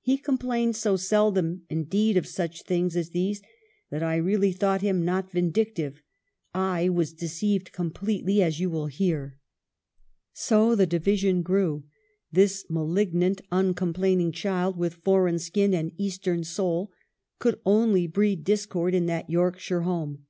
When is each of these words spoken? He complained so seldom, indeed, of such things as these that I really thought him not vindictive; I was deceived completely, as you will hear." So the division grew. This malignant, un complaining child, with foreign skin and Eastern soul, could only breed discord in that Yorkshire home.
He 0.00 0.16
complained 0.18 0.76
so 0.76 0.94
seldom, 0.94 1.62
indeed, 1.68 2.16
of 2.16 2.28
such 2.28 2.62
things 2.62 2.96
as 2.96 3.10
these 3.10 3.42
that 3.90 4.00
I 4.00 4.14
really 4.14 4.52
thought 4.52 4.80
him 4.80 5.04
not 5.04 5.32
vindictive; 5.32 6.02
I 6.54 6.88
was 6.88 7.12
deceived 7.12 7.72
completely, 7.72 8.40
as 8.44 8.60
you 8.60 8.70
will 8.70 8.86
hear." 8.86 9.38
So 10.32 10.76
the 10.76 10.86
division 10.86 11.42
grew. 11.42 11.82
This 12.30 12.64
malignant, 12.70 13.40
un 13.50 13.74
complaining 13.74 14.30
child, 14.30 14.76
with 14.76 14.94
foreign 15.02 15.40
skin 15.40 15.74
and 15.74 15.90
Eastern 15.96 16.44
soul, 16.44 16.92
could 17.40 17.60
only 17.66 18.06
breed 18.06 18.44
discord 18.44 18.94
in 18.94 19.06
that 19.06 19.28
Yorkshire 19.28 19.80
home. 19.82 20.26